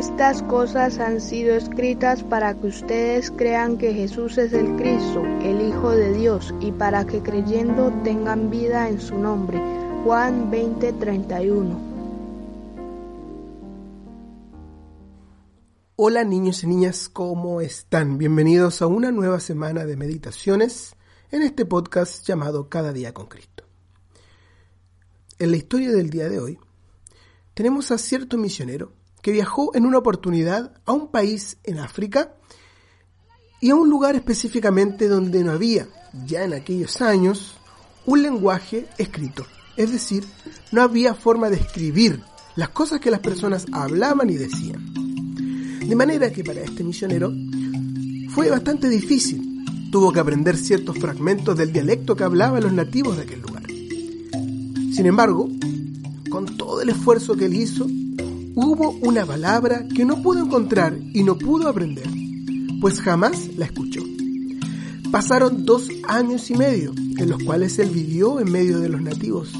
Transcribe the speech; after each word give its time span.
Estas 0.00 0.42
cosas 0.44 0.98
han 0.98 1.20
sido 1.20 1.54
escritas 1.54 2.22
para 2.22 2.58
que 2.58 2.68
ustedes 2.68 3.30
crean 3.30 3.76
que 3.76 3.92
Jesús 3.92 4.38
es 4.38 4.54
el 4.54 4.74
Cristo, 4.76 5.22
el 5.42 5.60
Hijo 5.60 5.90
de 5.90 6.14
Dios, 6.14 6.54
y 6.58 6.72
para 6.72 7.04
que 7.04 7.20
creyendo 7.20 7.92
tengan 8.02 8.48
vida 8.48 8.88
en 8.88 8.98
su 8.98 9.18
nombre. 9.18 9.60
Juan 10.02 10.50
20:31 10.50 11.78
Hola 15.96 16.24
niños 16.24 16.64
y 16.64 16.66
niñas, 16.66 17.10
¿cómo 17.10 17.60
están? 17.60 18.16
Bienvenidos 18.16 18.80
a 18.80 18.86
una 18.86 19.12
nueva 19.12 19.38
semana 19.38 19.84
de 19.84 19.98
meditaciones 19.98 20.96
en 21.30 21.42
este 21.42 21.66
podcast 21.66 22.26
llamado 22.26 22.70
Cada 22.70 22.94
día 22.94 23.12
con 23.12 23.26
Cristo. 23.26 23.64
En 25.38 25.50
la 25.50 25.58
historia 25.58 25.92
del 25.92 26.08
día 26.08 26.30
de 26.30 26.40
hoy 26.40 26.58
tenemos 27.52 27.90
a 27.90 27.98
cierto 27.98 28.38
misionero 28.38 28.98
que 29.22 29.32
viajó 29.32 29.74
en 29.74 29.86
una 29.86 29.98
oportunidad 29.98 30.72
a 30.86 30.92
un 30.92 31.08
país 31.08 31.58
en 31.64 31.78
África 31.78 32.34
y 33.60 33.70
a 33.70 33.74
un 33.74 33.90
lugar 33.90 34.14
específicamente 34.14 35.08
donde 35.08 35.44
no 35.44 35.52
había, 35.52 35.86
ya 36.26 36.44
en 36.44 36.54
aquellos 36.54 37.00
años, 37.02 37.56
un 38.06 38.22
lenguaje 38.22 38.86
escrito. 38.98 39.46
Es 39.76 39.92
decir, 39.92 40.24
no 40.72 40.82
había 40.82 41.14
forma 41.14 41.50
de 41.50 41.56
escribir 41.56 42.22
las 42.56 42.70
cosas 42.70 43.00
que 43.00 43.10
las 43.10 43.20
personas 43.20 43.66
hablaban 43.72 44.30
y 44.30 44.36
decían. 44.36 44.92
De 45.86 45.96
manera 45.96 46.32
que 46.32 46.44
para 46.44 46.60
este 46.60 46.84
misionero 46.84 47.32
fue 48.30 48.50
bastante 48.50 48.88
difícil. 48.88 49.64
Tuvo 49.90 50.12
que 50.12 50.20
aprender 50.20 50.56
ciertos 50.56 50.98
fragmentos 50.98 51.56
del 51.56 51.72
dialecto 51.72 52.14
que 52.14 52.24
hablaban 52.24 52.62
los 52.62 52.72
nativos 52.72 53.16
de 53.16 53.22
aquel 53.24 53.40
lugar. 53.40 53.66
Sin 54.92 55.06
embargo, 55.06 55.48
con 56.30 56.56
todo 56.56 56.80
el 56.80 56.90
esfuerzo 56.90 57.36
que 57.36 57.46
él 57.46 57.54
hizo, 57.54 57.86
hubo 58.54 58.90
una 59.02 59.24
palabra 59.24 59.86
que 59.94 60.04
no 60.04 60.22
pudo 60.22 60.44
encontrar 60.44 60.98
y 61.12 61.22
no 61.22 61.36
pudo 61.38 61.68
aprender, 61.68 62.08
pues 62.80 63.00
jamás 63.00 63.48
la 63.56 63.66
escuchó. 63.66 64.02
Pasaron 65.10 65.64
dos 65.64 65.88
años 66.06 66.50
y 66.50 66.54
medio 66.54 66.92
en 67.18 67.28
los 67.28 67.42
cuales 67.42 67.78
él 67.78 67.90
vivió 67.90 68.40
en 68.40 68.50
medio 68.50 68.78
de 68.78 68.88
los 68.88 69.02
nativos 69.02 69.52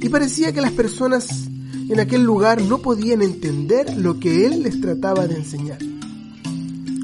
y 0.00 0.08
parecía 0.08 0.52
que 0.52 0.60
las 0.60 0.72
personas 0.72 1.48
en 1.88 2.00
aquel 2.00 2.22
lugar 2.22 2.60
no 2.62 2.78
podían 2.78 3.22
entender 3.22 3.96
lo 3.96 4.18
que 4.18 4.46
él 4.46 4.62
les 4.62 4.80
trataba 4.80 5.26
de 5.26 5.36
enseñar. 5.36 5.78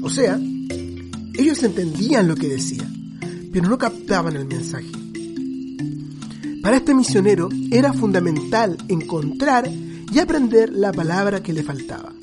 O 0.01 0.09
sea, 0.09 0.39
ellos 1.37 1.63
entendían 1.63 2.27
lo 2.27 2.35
que 2.35 2.47
decía, 2.47 2.89
pero 3.53 3.69
no 3.69 3.77
captaban 3.77 4.35
el 4.35 4.45
mensaje. 4.45 4.91
Para 6.61 6.77
este 6.77 6.93
misionero 6.93 7.49
era 7.71 7.93
fundamental 7.93 8.77
encontrar 8.89 9.69
y 10.11 10.19
aprender 10.19 10.71
la 10.71 10.91
palabra 10.91 11.43
que 11.43 11.53
le 11.53 11.63
faltaba. 11.63 12.13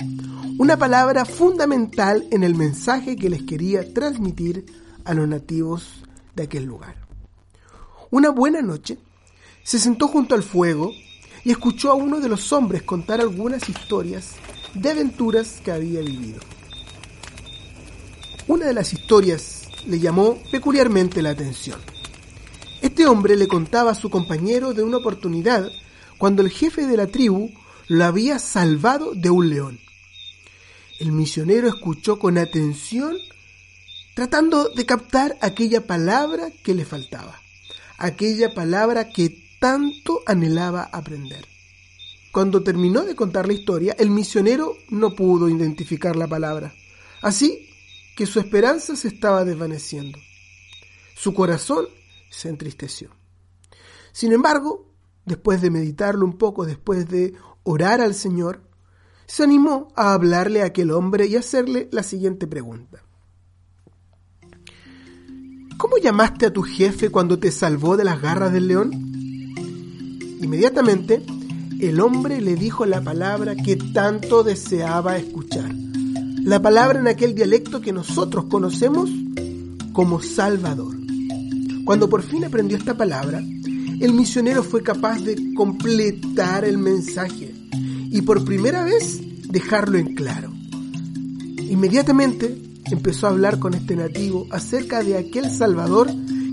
Una 0.57 0.77
palabra 0.77 1.23
fundamental 1.23 2.27
en 2.31 2.43
el 2.43 2.55
mensaje 2.55 3.15
que 3.15 3.29
les 3.29 3.43
quería 3.43 3.93
transmitir 3.93 4.65
a 5.05 5.13
los 5.13 5.27
nativos 5.27 6.03
de 6.35 6.43
aquel 6.43 6.65
lugar. 6.65 6.95
Una 8.09 8.29
buena 8.29 8.61
noche, 8.61 8.97
se 9.63 9.79
sentó 9.79 10.07
junto 10.07 10.35
al 10.35 10.43
fuego 10.43 10.91
y 11.43 11.51
escuchó 11.51 11.91
a 11.91 11.95
uno 11.95 12.19
de 12.19 12.29
los 12.29 12.51
hombres 12.51 12.83
contar 12.83 13.21
algunas 13.21 13.69
historias 13.69 14.35
de 14.73 14.89
aventuras 14.89 15.61
que 15.63 15.71
había 15.71 16.01
vivido. 16.01 16.39
Una 18.47 18.65
de 18.65 18.73
las 18.73 18.93
historias 18.93 19.67
le 19.85 19.99
llamó 19.99 20.37
peculiarmente 20.51 21.21
la 21.21 21.29
atención. 21.31 21.79
Este 22.81 23.07
hombre 23.07 23.35
le 23.35 23.47
contaba 23.47 23.91
a 23.91 23.95
su 23.95 24.09
compañero 24.09 24.73
de 24.73 24.83
una 24.83 24.97
oportunidad 24.97 25.69
cuando 26.17 26.41
el 26.41 26.49
jefe 26.49 26.85
de 26.87 26.97
la 26.97 27.07
tribu 27.07 27.49
lo 27.87 28.05
había 28.05 28.39
salvado 28.39 29.13
de 29.13 29.29
un 29.29 29.49
león. 29.49 29.79
El 30.99 31.11
misionero 31.11 31.67
escuchó 31.67 32.19
con 32.19 32.37
atención 32.37 33.17
tratando 34.15 34.69
de 34.69 34.85
captar 34.85 35.37
aquella 35.41 35.85
palabra 35.85 36.49
que 36.63 36.73
le 36.73 36.85
faltaba, 36.85 37.39
aquella 37.99 38.53
palabra 38.53 39.09
que 39.09 39.57
tanto 39.59 40.21
anhelaba 40.25 40.89
aprender. 40.91 41.45
Cuando 42.31 42.63
terminó 42.63 43.03
de 43.03 43.15
contar 43.15 43.47
la 43.47 43.53
historia, 43.53 43.95
el 43.99 44.09
misionero 44.09 44.75
no 44.89 45.15
pudo 45.15 45.49
identificar 45.49 46.15
la 46.15 46.27
palabra, 46.27 46.73
así 47.21 47.69
que 48.15 48.25
su 48.25 48.39
esperanza 48.39 48.95
se 48.95 49.07
estaba 49.07 49.45
desvaneciendo. 49.45 50.17
Su 51.15 51.35
corazón 51.35 51.85
se 52.31 52.49
entristeció. 52.49 53.11
Sin 54.11 54.33
embargo, 54.33 54.91
después 55.25 55.61
de 55.61 55.69
meditarlo 55.69 56.25
un 56.25 56.39
poco, 56.39 56.65
después 56.65 57.07
de 57.07 57.35
orar 57.67 57.99
al 57.99 58.15
Señor, 58.15 58.61
se 59.25 59.43
animó 59.43 59.89
a 59.95 60.13
hablarle 60.13 60.61
a 60.61 60.67
aquel 60.67 60.89
hombre 60.91 61.27
y 61.27 61.35
hacerle 61.35 61.89
la 61.91 62.01
siguiente 62.01 62.47
pregunta. 62.47 63.03
¿Cómo 65.77 65.97
llamaste 65.97 66.45
a 66.45 66.53
tu 66.53 66.61
jefe 66.61 67.09
cuando 67.09 67.37
te 67.37 67.51
salvó 67.51 67.97
de 67.97 68.05
las 68.05 68.21
garras 68.21 68.53
del 68.53 68.69
león? 68.69 68.91
Inmediatamente, 70.41 71.21
el 71.81 71.99
hombre 71.99 72.39
le 72.39 72.55
dijo 72.55 72.85
la 72.85 73.01
palabra 73.01 73.53
que 73.53 73.75
tanto 73.75 74.43
deseaba 74.43 75.17
escuchar. 75.17 75.69
La 76.41 76.61
palabra 76.61 76.99
en 76.99 77.07
aquel 77.07 77.35
dialecto 77.35 77.81
que 77.81 77.91
nosotros 77.91 78.45
conocemos 78.45 79.09
como 79.91 80.21
Salvador. 80.21 80.95
Cuando 81.83 82.07
por 82.07 82.23
fin 82.23 82.45
aprendió 82.45 82.77
esta 82.77 82.95
palabra, 82.95 83.39
el 83.39 84.13
misionero 84.13 84.63
fue 84.63 84.83
capaz 84.83 85.19
de 85.19 85.53
completar 85.53 86.63
el 86.63 86.77
mensaje 86.77 87.56
y 88.09 88.21
por 88.21 88.45
primera 88.45 88.83
vez 88.83 89.19
dejarlo 89.49 89.97
en 89.97 90.15
claro. 90.15 90.51
Inmediatamente 91.57 92.57
empezó 92.85 93.27
a 93.27 93.31
hablar 93.31 93.59
con 93.59 93.73
este 93.73 93.95
nativo 93.95 94.47
acerca 94.51 95.03
de 95.03 95.17
aquel 95.17 95.49
Salvador 95.49 96.09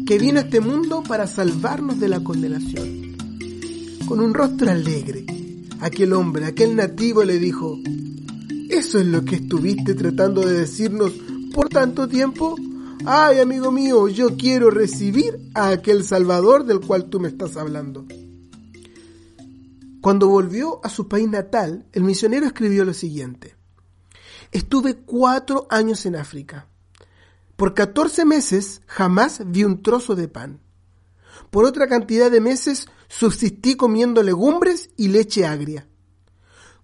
que 0.06 0.18
vino 0.18 0.38
a 0.38 0.42
este 0.42 0.60
mundo 0.60 1.02
para 1.06 1.26
salvarnos 1.26 2.00
de 2.00 2.08
la 2.08 2.20
condenación. 2.20 3.16
Con 4.06 4.20
un 4.20 4.34
rostro 4.34 4.70
alegre, 4.70 5.24
aquel 5.80 6.12
hombre, 6.12 6.46
aquel 6.46 6.76
nativo 6.76 7.24
le 7.24 7.38
dijo, 7.38 7.78
¿eso 8.68 8.98
es 8.98 9.06
lo 9.06 9.24
que 9.24 9.36
estuviste 9.36 9.94
tratando 9.94 10.42
de 10.42 10.60
decirnos 10.60 11.12
por 11.54 11.68
tanto 11.68 12.08
tiempo? 12.08 12.56
Ay, 13.06 13.38
amigo 13.38 13.70
mío, 13.70 14.08
yo 14.08 14.36
quiero 14.36 14.70
recibir 14.70 15.38
a 15.54 15.68
aquel 15.68 16.04
Salvador 16.04 16.64
del 16.64 16.80
cual 16.80 17.06
tú 17.06 17.20
me 17.20 17.28
estás 17.28 17.56
hablando. 17.56 18.06
Cuando 20.04 20.28
volvió 20.28 20.80
a 20.84 20.90
su 20.90 21.08
país 21.08 21.26
natal, 21.30 21.86
el 21.94 22.04
misionero 22.04 22.44
escribió 22.44 22.84
lo 22.84 22.92
siguiente. 22.92 23.56
Estuve 24.52 24.96
cuatro 24.96 25.66
años 25.70 26.04
en 26.04 26.14
África. 26.14 26.68
Por 27.56 27.72
catorce 27.72 28.26
meses 28.26 28.82
jamás 28.86 29.40
vi 29.46 29.64
un 29.64 29.82
trozo 29.82 30.14
de 30.14 30.28
pan. 30.28 30.60
Por 31.48 31.64
otra 31.64 31.88
cantidad 31.88 32.30
de 32.30 32.42
meses 32.42 32.86
subsistí 33.08 33.76
comiendo 33.76 34.22
legumbres 34.22 34.90
y 34.98 35.08
leche 35.08 35.46
agria. 35.46 35.88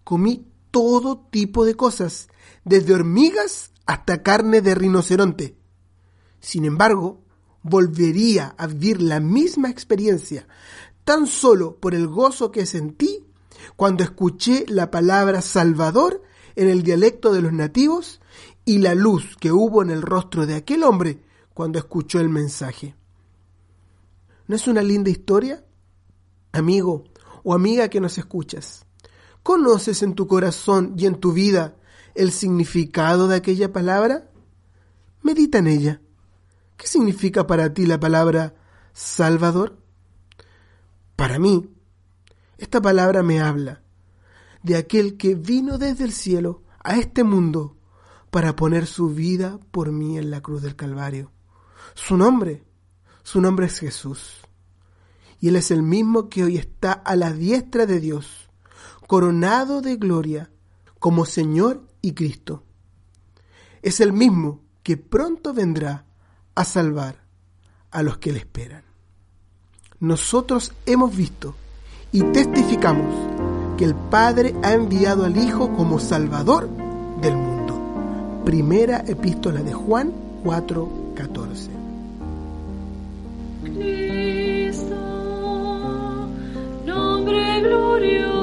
Comí 0.03 0.51
todo 0.71 1.29
tipo 1.31 1.67
de 1.67 1.75
cosas, 1.75 2.29
desde 2.65 2.95
hormigas 2.95 3.73
hasta 3.85 4.23
carne 4.23 4.63
de 4.63 4.75
rinoceronte. 4.75 5.59
Sin 6.41 6.65
embargo, 6.65 7.23
volvería 7.63 8.55
a 8.57 8.67
vivir 8.67 9.03
la 9.03 9.21
misma 9.21 9.69
experiencia 9.69 10.47
tan 11.11 11.27
solo 11.27 11.75
por 11.81 11.97
el 11.97 12.07
gozo 12.07 12.53
que 12.53 12.67
sentí 12.67 13.10
cuando 13.77 14.05
escuché 14.05 14.65
la 14.69 14.91
palabra 14.91 15.43
Salvador 15.43 16.23
en 16.57 16.69
el 16.69 16.83
dialecto 16.83 17.33
de 17.33 17.43
los 17.43 17.53
nativos 17.53 18.21
y 18.65 18.79
la 18.79 18.95
luz 18.95 19.37
que 19.39 19.53
hubo 19.53 19.83
en 19.83 19.91
el 19.91 20.03
rostro 20.03 20.47
de 20.47 20.55
aquel 20.55 20.83
hombre 20.83 21.23
cuando 21.55 21.79
escuchó 21.79 22.21
el 22.21 22.29
mensaje. 22.29 22.95
¿No 24.47 24.57
es 24.57 24.67
una 24.69 24.83
linda 24.83 25.11
historia? 25.11 25.65
Amigo 26.53 27.05
o 27.43 27.55
amiga 27.55 27.89
que 27.89 28.01
nos 28.01 28.19
escuchas, 28.19 28.85
¿conoces 29.43 30.03
en 30.03 30.15
tu 30.15 30.27
corazón 30.27 30.95
y 30.97 31.07
en 31.07 31.15
tu 31.15 31.33
vida 31.33 31.77
el 32.15 32.33
significado 32.33 33.29
de 33.29 33.37
aquella 33.37 33.73
palabra? 33.73 34.31
Medita 35.23 35.59
en 35.59 35.67
ella. 35.69 36.01
¿Qué 36.77 36.87
significa 36.87 37.47
para 37.47 37.73
ti 37.73 37.87
la 37.87 38.01
palabra 38.01 38.55
Salvador? 38.93 39.79
Para 41.17 41.39
mí, 41.39 41.71
esta 42.61 42.81
palabra 42.81 43.23
me 43.23 43.41
habla 43.41 43.83
de 44.63 44.77
aquel 44.77 45.17
que 45.17 45.35
vino 45.35 45.79
desde 45.79 46.05
el 46.05 46.13
cielo 46.13 46.63
a 46.85 46.99
este 46.99 47.25
mundo 47.25 47.79
para 48.31 48.55
poner 48.55 48.87
su 48.87 49.09
vida 49.09 49.59
por 49.71 49.91
mí 49.93 50.19
en 50.19 50.31
la 50.31 50.43
cruz 50.43 50.63
del 50.63 50.77
Calvario. 50.77 51.33
Su 51.95 52.17
nombre, 52.17 52.63
su 53.23 53.41
nombre 53.41 53.67
es 53.67 53.79
Jesús. 53.79 54.43
Y 55.41 55.49
Él 55.49 55.57
es 55.57 55.71
el 55.71 55.83
mismo 55.83 56.29
que 56.29 56.45
hoy 56.45 56.59
está 56.59 56.93
a 56.93 57.17
la 57.17 57.33
diestra 57.33 57.87
de 57.87 57.99
Dios, 57.99 58.51
coronado 59.07 59.81
de 59.81 59.97
gloria 59.97 60.51
como 60.99 61.25
Señor 61.25 61.89
y 62.03 62.13
Cristo. 62.13 62.65
Es 63.81 64.01
el 64.01 64.13
mismo 64.13 64.63
que 64.83 64.99
pronto 64.99 65.55
vendrá 65.55 66.05
a 66.55 66.65
salvar 66.67 67.25
a 67.91 68.03
los 68.03 68.19
que 68.19 68.33
le 68.33 68.41
esperan 68.41 68.91
nosotros 70.01 70.73
hemos 70.87 71.15
visto 71.15 71.55
y 72.13 72.23
testificamos 72.33 73.15
que 73.77 73.85
el 73.85 73.95
Padre 73.95 74.55
ha 74.63 74.73
enviado 74.73 75.25
al 75.25 75.37
Hijo 75.37 75.73
como 75.73 75.99
Salvador 75.99 76.69
del 77.21 77.37
mundo. 77.37 78.41
Primera 78.45 79.05
epístola 79.07 79.63
de 79.63 79.73
Juan 79.73 80.13
4:14. 80.45 81.71
Cristo, 83.63 84.97
nombre 86.85 87.61
glorioso. 87.61 88.40